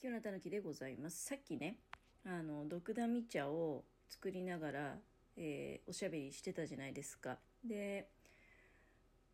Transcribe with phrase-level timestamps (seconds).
[0.00, 1.24] 清名たぬきでございます。
[1.24, 1.76] さっきね
[2.24, 4.94] あのドクダミ茶を作りながら、
[5.36, 7.36] えー、おしゃべりしてたじゃないですか。
[7.64, 8.08] で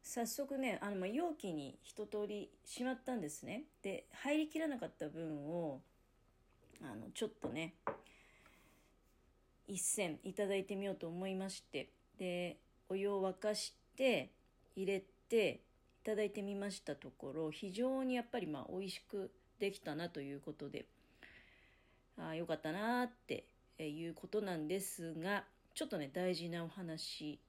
[0.02, 3.64] 早速ねあの容器に一通りしまったんですね。
[3.82, 5.82] で入りきらなかった分を
[6.82, 7.74] あのちょっとね
[9.68, 11.90] 一銭いただいてみようと思いまして。
[12.18, 12.56] で
[12.88, 14.30] お湯を沸かして
[14.76, 15.60] 入れて
[16.02, 19.30] いただいてみましたところ非常にやっぱりまあ美味しく
[19.64, 20.84] できたなということで
[22.18, 23.46] あよかったなって
[23.78, 27.40] いうことなんですがちょっとね大事なお話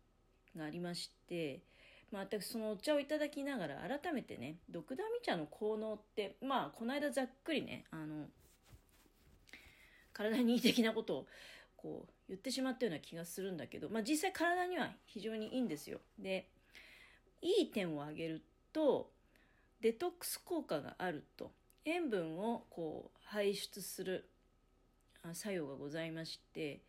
[0.58, 1.60] がありまして、
[2.14, 8.28] まあ、私そのお茶をいただきながら改めてねドクダミ茶の効能ってまあこの間ざっくりねあの
[10.14, 11.28] 体にいい的なことを
[11.76, 16.00] こう言ってしまったような気がするんだけど、まあ、実際体には非常にいいんですよ。
[16.18, 16.48] で
[17.42, 19.10] いい点を挙げると
[19.82, 21.52] デトックス効果があると
[21.86, 24.28] 塩分をこう排出する
[25.34, 26.82] 作用がございまして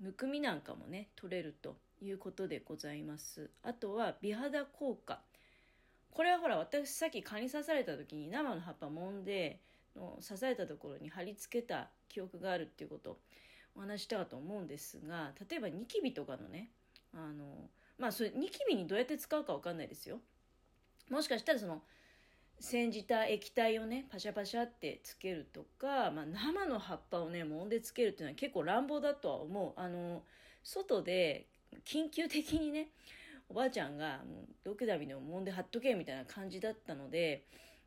[0.00, 3.50] むくみなんかもね取れるということでございます。
[3.62, 5.20] あとは美肌効果。
[6.12, 9.60] これはほら私さっき蚊に刺された時に生の葉っぱ揉んで
[9.96, 13.18] の刺されたところに貼り付けた記憶があるっていうことを
[13.76, 16.70] お話したかと思うんですが例えばニキビとかのね
[17.14, 20.18] あのまあそれニキビにどうやって使うか分かんないですよ。
[21.10, 21.82] もしかしたらその
[22.60, 29.80] 煎じた液体をねパシャパシャってつけるとか、まあ、生の葉っぱをね揉んでつけるっていうのは結構乱暴だとは思う。
[29.80, 30.22] あの
[30.62, 31.46] 外で
[31.86, 32.88] 緊急的にね
[33.48, 37.44] おばあちゃんがもうドクダミでも揉んで貼っとけみたいな感じだったので、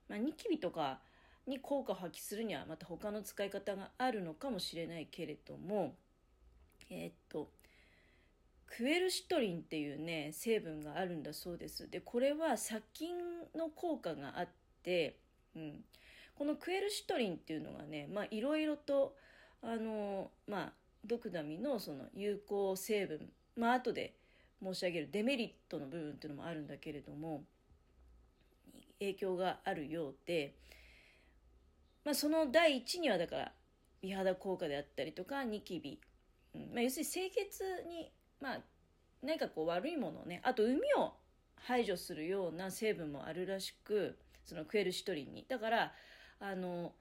[0.10, 1.00] まあ、ニキビとか
[1.46, 5.94] に効果を発揮するにはまた他の使い方があるのかもしれないけれども
[6.90, 7.50] えー、っと
[8.66, 11.90] クエルシトリンっていうね成分があるんだそうです。
[11.90, 13.16] でこれは殺菌
[13.56, 14.48] の効果があっ、
[15.56, 15.84] うん、
[16.36, 19.16] このクエルシトリンっていうのがねいろいろと
[19.62, 20.74] あのまあ
[21.06, 24.16] ドクダミのその有効成分まあ後で
[24.64, 27.44] 申し上げるデメリットの部分っていうのもあるんだけれども
[29.00, 30.56] 影響があるようで、
[32.06, 33.52] まあ、その第一にはだから
[34.02, 36.00] 美肌効果であったりとかニキビ、
[36.56, 36.62] うん。
[36.74, 38.12] まあ、要するに清潔に、
[38.42, 38.60] まあ、
[39.22, 41.14] 何かこう悪いものをねあと海を
[41.56, 45.46] 排除するような成分もあるらしくそのクエルシトリンに。
[45.48, 45.94] だから
[46.40, 46.94] あの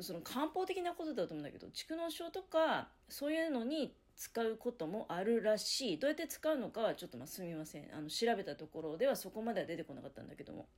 [0.00, 5.98] その漢方的なことだと思うんだけど蓄膿症とかそういうのに使うこともあるらしい。
[5.98, 7.88] どうやって使うのかはちょっとまあすみません。
[7.94, 10.68] あの調べたところではそこまでは出てこなかったんだけども。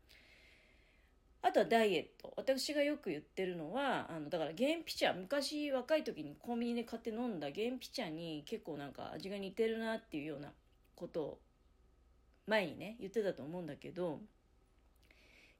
[1.43, 2.33] あとはダイエット。
[2.37, 5.13] 私がよく言ってるのはあのだから原皮茶。
[5.13, 10.53] 昔若い時にコンビニで買って飲んだ原皮茶に結構なんか味が似てるなっていうような
[10.95, 11.41] ことを
[12.47, 14.21] 前にね言ってたと思うんだけど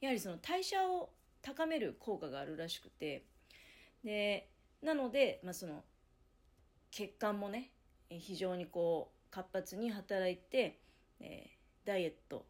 [0.05, 1.11] やはりその代謝を
[1.41, 3.25] 高める効果があるらしくて
[4.05, 4.49] で
[4.83, 5.83] なので、まあ、その
[6.91, 7.71] 血管もね
[8.11, 10.79] 非常にこう活発に働いて、
[11.21, 12.45] えー、ダイエット。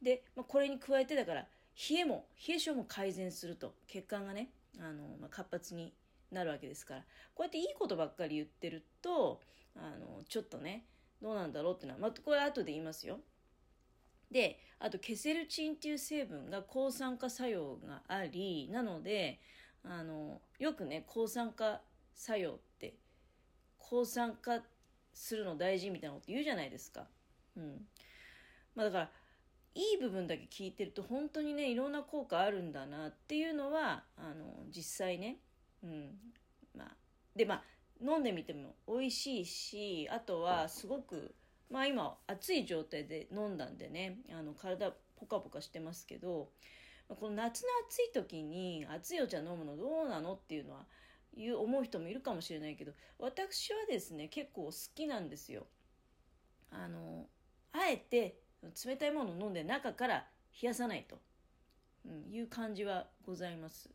[0.00, 1.46] で、まあ、これに加えてだから
[1.90, 3.74] 冷えも冷え性も改善すると。
[3.88, 5.92] 血管がねあの、まあ、活発に
[6.30, 7.00] なるわけですから。
[7.34, 9.40] こうやっていいことばっかり言ってると
[9.74, 10.84] あのちょっとね
[11.20, 13.18] どうなんだろうっていうのは、まあ、これ後で言いますよ。
[14.30, 19.40] であとケセルチンっていう成分が抗酸化作用がありなので
[19.84, 21.80] あのよくね抗酸化
[22.14, 22.94] 作用って
[23.78, 24.60] 抗酸化
[25.14, 27.06] するの大事みたいなこと言うじゃないですか。
[27.56, 27.86] うん
[28.74, 29.10] まあ、だから
[29.74, 35.38] いい部分だけ聞いてると本当にねいろんな効果あるんだなっていうのはあの実際ね、
[35.82, 36.10] うん
[36.76, 36.96] まあ、
[37.34, 37.62] でまあ
[38.00, 41.34] 飲んでみても美味しいしあとはすごく
[41.70, 46.50] まあ今暑い状態で飲んだんでねあの体ポカポカしてますけど
[47.08, 50.84] この夏の暑い時に熱いお茶飲むのどうなのっていうのは
[51.36, 55.66] いう思う人もいるかもしれないけど私はですね結構好きなんですよ。
[56.70, 57.26] あの
[57.72, 58.40] あえて
[58.84, 60.26] 冷たいものを飲んで中から
[60.60, 61.18] 冷やさないと、
[62.04, 63.88] うん、いう感じはございます。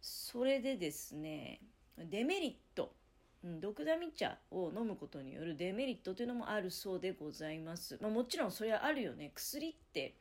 [0.00, 1.60] それでですね
[1.96, 2.94] デメリット、
[3.44, 7.98] うん、ドクダミ茶を飲むことによるデメリットというのもあるそうでございます。
[8.00, 10.14] まあ、もちろんそれはあるよね薬って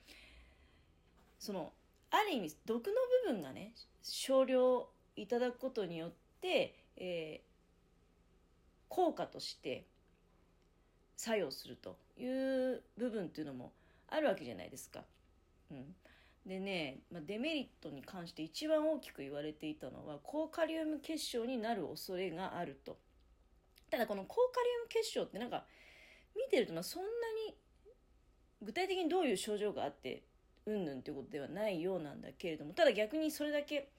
[1.37, 1.71] その
[2.09, 2.93] ある意味毒の
[3.27, 7.47] 部分がね少量いただくことによって、えー、
[8.89, 9.85] 効果として
[11.15, 13.71] 作用するという部分っていうのも
[14.07, 15.03] あるわけじゃないですか。
[15.69, 15.95] うん、
[16.45, 22.97] でね、まあ、デメリットに関して一番大きく言われていたのは高カリウム結晶になる恐れがあると。
[23.91, 25.65] ただこの高カリウム結晶ってなんか
[26.35, 27.09] 見てるとまあそんな
[27.47, 27.55] に
[28.63, 30.23] 具体的にどういう症状があって
[30.65, 33.89] うんぬんっていうことではないようなんだけれどもただ逆にそれだけ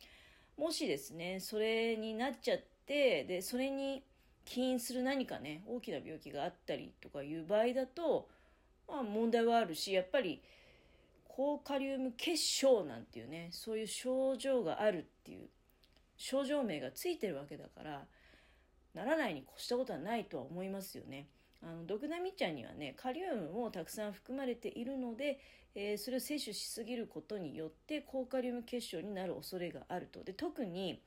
[0.59, 4.03] もしですね、それになっちゃって、で、それに
[4.45, 8.29] 起因する何かね、大きな病気があったりとかいう場合だと、
[8.87, 10.43] まあ問題はあるし、やっぱり
[11.27, 15.49] 高カリウム結晶なんていうね、そういう症状があるっていう
[16.17, 18.07] 症状名がついてるわけだから、
[18.95, 21.29] ならないに越したことはないとは思いますよね。
[21.63, 25.41] あの、ドクダミ茶にはね、カリウムもたくさん含まれているので、
[25.75, 30.23] えー、それを摂取しすぎることによって高カリウム結晶になる恐れがあると。
[30.25, 31.03] で、特に、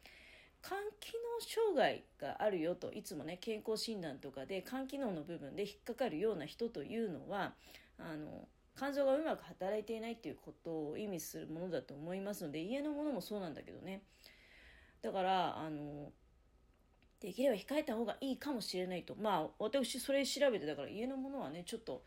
[0.68, 7.54] 肝機能障害があるよといつもね健康診断とかで肝機能の部分で引っかかるような人というのは
[8.00, 14.02] あの肝臓がうまく働いていないっていうことを意味するものだと思いますので家のものもそうなんだけどね
[15.04, 16.12] だからあの
[17.22, 19.16] できれば控えた方がいいかもしれないと。
[19.16, 22.04] まあ私それ調べてだから家のものはねちょっと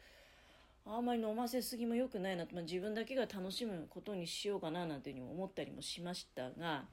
[0.86, 6.84] あんまり飲ませすぎも良くないなと、まあ、自分だけが楽しむことにしようかななんていうふうに思ったりもしましたが。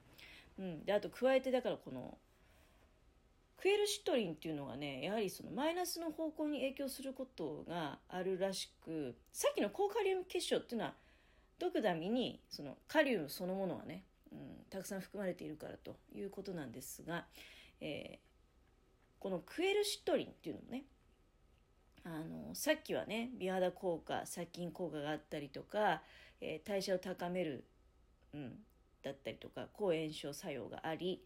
[0.58, 2.16] うん、であと加えてだからこの
[3.58, 10.94] クエルシトリンっていうのがねやはりそのマイナスの方向に影響することがあるらしくさっきの高カリウム結晶っていうのは
[11.58, 14.38] ドクダミにそのカリウムそのものはね、うん、
[14.70, 17.24] たくさん含まれているからということなんですが、
[17.80, 20.84] えー、このクエルシトリンっていうのもね
[22.04, 26.02] あのさっきはね美肌効果殺菌効果があったりとか、
[26.40, 27.64] えー、代謝を高める、
[28.32, 28.52] うん、
[29.02, 31.24] だったりとか抗炎症作用があり、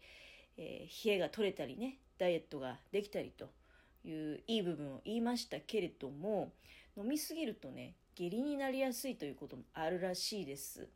[0.57, 3.49] えー、冷えが取れたりねダイエットができたりと
[4.03, 6.51] いういい部分を言いましたけれども
[6.97, 10.87] 飲みすぎるとね下痢になりやすいということもあるらしいです。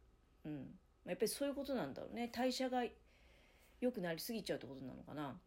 [0.46, 0.68] うん、
[1.06, 2.84] やっぱりそういうことなんだろうね代謝が
[3.82, 5.38] 良くなりすぎちゃうってことなのかな。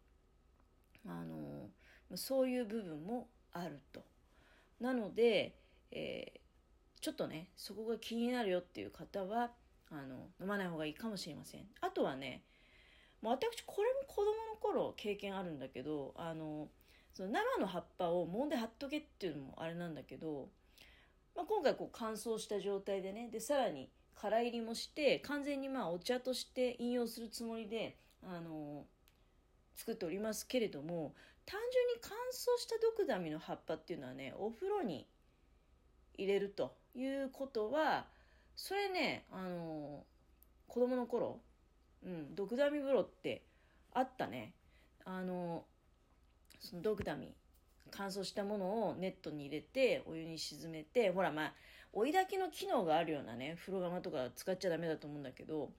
[1.07, 4.03] あのそういう部分もあると。
[4.79, 5.55] なので、
[5.91, 6.39] えー、
[7.01, 9.51] ちょっとねそこが気になるよっていう方は
[9.91, 12.43] あの飲まない方がいいかもしれませんあとはね
[13.21, 16.69] もう私これも子供の頃経験あるんだけどあの
[17.13, 20.49] その生の葉っぱを揉んで貼っとけっていうのもあれなんだけど、
[21.35, 28.85] まあ、今回こう乾燥した状態でねでさらに空入りもして完全にまあお茶として飲用するつもりであの
[29.75, 31.13] 作っておりますけれども
[31.45, 35.07] 単純に乾燥したドクダミの葉っぱっていうのはねお風呂に
[36.15, 38.05] 入れるということは
[38.59, 40.03] それね、あの、
[40.67, 41.39] 子供の頃、
[42.03, 43.45] うん、ドクダミ風呂って
[43.93, 44.53] あったね。
[45.05, 45.63] あの、
[46.59, 47.33] そのドクダミ、
[47.89, 51.53] 乾燥したものをネットに入れて、お湯に沈めて、ほらまあ、
[51.93, 55.71] 追い炊きの機能があるようなね、風呂釜とか使っちゃダメだと思うんだけど、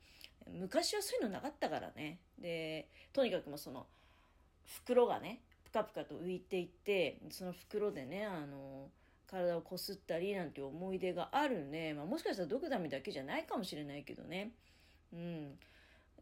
[0.49, 2.19] 昔はそういうのなかったからね。
[2.39, 3.87] で、とにかくもその、
[4.65, 8.89] 袋がね、ぷかぷかと浮いていて、その袋でね、あの
[9.27, 11.95] 体をこすったりなんて思い出があるね。
[11.95, 14.53] まあ、もしかしたらドクダミだけじゃないかもしれないけどね。
[15.13, 15.59] うん。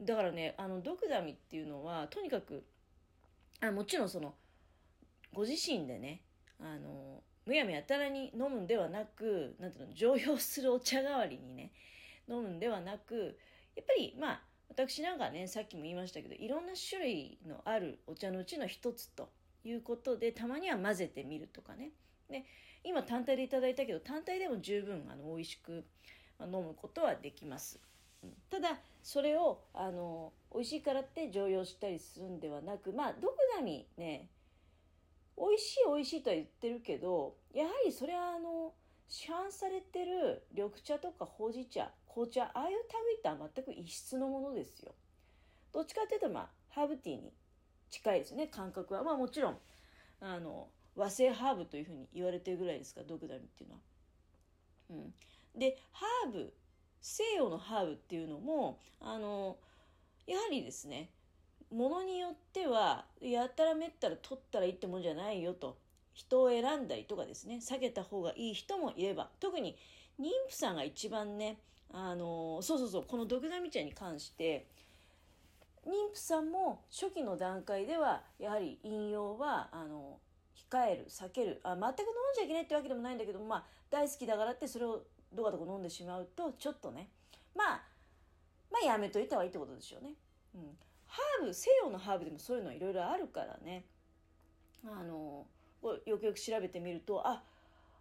[0.03, 2.65] だからね、あの、ドクダミっていうのは、とにかく、
[3.61, 4.35] あもちろんその、
[5.33, 6.21] ご自身でね、
[6.61, 11.73] あの、むやみやたらに飲むんではなく、なんていうの、常用するお茶代わりにね、
[12.29, 13.39] 飲むんではなく、
[13.79, 19.31] やっぱり、まあ、私なんかね、さっきも言いましたけど、いろんな種類のあるお茶のうちの一つと
[19.65, 21.93] いうことで、たまには混ぜてみるとかね。
[22.29, 22.45] で、
[22.83, 25.85] 今単体でいただいたけど単体でも十分あの美味しく
[26.41, 27.81] 飲むことはできます。
[28.51, 34.29] ただそれをあの美味しいからって常用したりするんではなくまあドクダミね
[35.37, 38.73] 美味しい美味しいとは言ってるけどやはりそれはあの
[39.09, 44.95] 市販されてる緑茶とかほうじ茶紅茶ああいう類とは全く異質のものですよ。
[45.73, 47.33] どっちかっていうとまあハーブティーに
[47.91, 48.49] 近いですね。
[48.49, 49.03] 感覚は。
[49.03, 49.59] まあもちろん
[50.21, 53.81] あの和製ハーブというふうに言われてるぐらいですからドクダミっていうのは。
[54.91, 55.15] うん、
[55.59, 56.53] でハーブ
[57.01, 59.57] 西洋のハーブっていうのもあの
[60.27, 61.11] やはりですね
[61.71, 65.79] ものによってはやったらめったら取ったらいいってもんじゃないよと。
[66.19, 69.77] 人を選んだりとかですね避けた方がいい人もいれば特に
[70.21, 71.59] 妊婦さんが一番ね
[71.93, 74.67] あのそうそうそうこのドクダミ茶に関して
[75.87, 80.19] 妊婦さんも初期の段階ではやはり飲用はあの
[80.71, 81.95] 控える避けるあ全く飲ん
[82.35, 87.11] じゃいけないってわけでもないんだけどまあ大好きだからってそれをどかどか飲んでしまうとちょっとね
[87.55, 87.83] まあ
[88.73, 90.15] まあやめといた方がいいってことでしょうね。
[90.57, 90.63] うん、
[91.07, 93.85] ハーブ西洋のハーブでもそういうのいろいろあるからね
[94.85, 95.47] あの
[95.83, 97.43] よくよく調べてみるとあ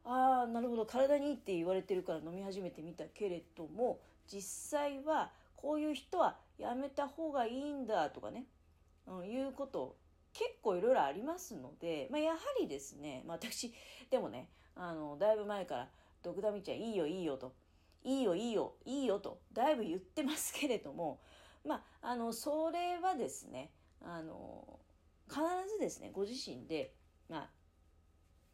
[0.04, 4.00] あなるほど体にいいって言われてるから飲み始めてみたけれども
[4.32, 8.46] 実際はこういう人はやめた方がいいんだとかね、
[9.06, 9.96] うん、いうこと
[10.34, 13.74] 結構いろいろありますので、まあ、やはりですね、まあ、私
[14.10, 15.90] でもねあのだいぶ前から
[16.24, 17.54] 「ドクダミちゃんいいよいいよ」と
[18.04, 21.20] 「いいよいいよいいよ」とだいぶ言ってますけれども
[21.68, 24.80] まあ、あの、それはですね、あの、
[25.28, 25.42] 必
[25.74, 26.94] ずですね、ご自身で、
[27.30, 27.50] まあ、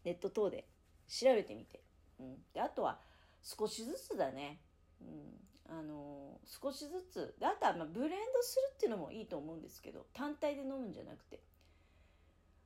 [0.04, 0.66] ネット等で
[1.08, 1.82] 調べてみて、
[2.20, 2.36] うん。
[2.54, 3.00] で、あとは、
[3.42, 4.60] 少しずつだね、
[5.02, 5.44] うん。
[5.70, 11.40] あの少しずつであとはまブレンドするっていうのもいいと思うんですけど単体で飲むんじゃなくて、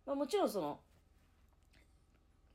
[0.05, 0.79] まあ、もちろんその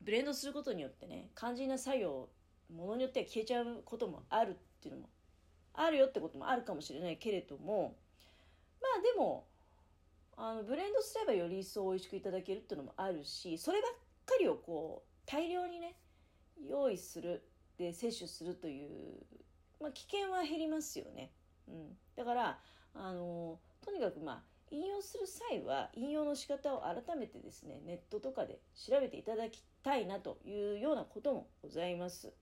[0.02, 2.28] ブレンドすることによってね肝心な作業
[2.74, 5.08] ものによっては消えちゃうこともあるっていうのも
[5.74, 7.94] あるよってこともあるかもしれないけれども
[8.80, 9.46] まあでも
[10.36, 13.92] あのブレンドすればより一層美味しくいただけるっていうのもあるしそればっ
[14.24, 15.96] かりをこう大量にね
[16.68, 17.42] 用意する
[17.78, 18.88] で摂取するという
[19.82, 21.32] まあ、危険は減りますよね。
[21.68, 22.58] うん、だから
[22.94, 32.32] あのとにかくまあ引用する際は引用の仕方を改めてですねネットとかで調べていただきたいなというようなこともございます。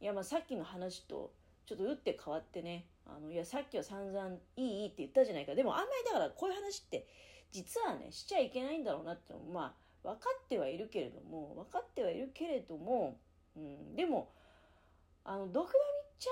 [0.00, 1.32] いやまあさっきの話と
[1.66, 7.06] ちょっと打って変わってねあのいやさっきは散々いいいいって言ったじゃないかでもあんまりだからこういう話って
[7.50, 13.18] 実はねしちゃいけないんだろうなってのもまあ分かってはいるけれども分かってはいるけれども、
[13.56, 14.32] うん、でも
[15.24, 15.72] あの毒
[16.18, 16.30] 茶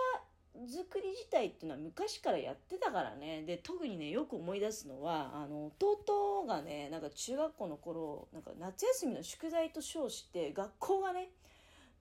[0.55, 3.43] 作り自体っていうのは昔からやってたからね。
[3.43, 11.31] で特にねよく思い出すのはあの弟がねなんか中学校の頃なんか夏休みの宿題と称して学校がね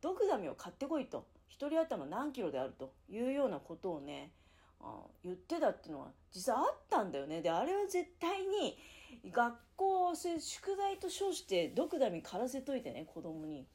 [0.01, 1.25] ドクダミを買ってこいと。
[1.59, 4.31] 1人頭何キロであるというようなことをね
[4.81, 7.41] あ言ってたっていうのは実はあったんだよね。
[7.41, 8.77] であれは絶対に
[9.31, 13.65] 学校宿題と称してドクダミ狩らせといてね子供に。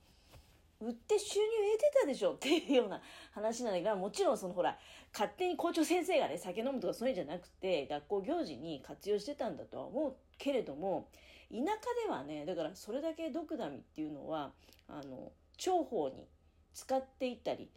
[0.81, 3.01] 売って収入得てたでしょっていうような
[3.33, 4.79] 話なんだけど、もちろんそのほら、
[5.13, 11.09] 勝手に校長先生がね、酒飲むとかそういうんじゃなくて、学校行事に活用してたんだとは思うけれども、
[11.51, 11.65] 田舎
[12.07, 14.53] ではね、だからそれだけ毒ダミっていうのは、
[14.87, 16.29] あの、重宝に
[16.75, 17.69] 使っていたり、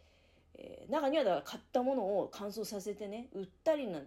[0.54, 4.00] えー、中にはだから買ったものを乾燥させてね、売ったりなん